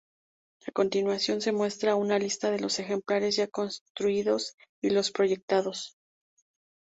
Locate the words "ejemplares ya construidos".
2.79-4.55